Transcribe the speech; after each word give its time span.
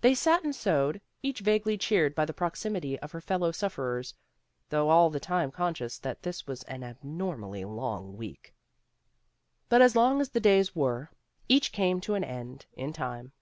They 0.00 0.14
sat 0.14 0.44
and 0.44 0.54
sewed, 0.56 1.02
each 1.22 1.40
vaguely 1.40 1.76
cheered 1.76 2.14
by 2.14 2.24
the 2.24 2.32
proximity 2.32 2.98
of 3.00 3.12
her 3.12 3.20
fellow 3.20 3.52
suffer 3.52 3.98
ers, 3.98 4.14
though 4.70 4.88
all 4.88 5.10
the 5.10 5.20
time 5.20 5.50
conscious 5.50 5.98
that 5.98 6.22
this 6.22 6.46
was 6.46 6.62
an 6.62 6.82
abnormally 6.82 7.66
long 7.66 8.16
week. 8.16 8.54
But 9.68 9.94
long 9.94 10.22
as 10.22 10.30
the 10.30 10.40
days 10.40 10.74
were, 10.74 11.10
each 11.50 11.70
came 11.70 12.00
to 12.00 12.14
an 12.14 12.24
end 12.24 12.64
in 12.72 12.94
time. 12.94 13.32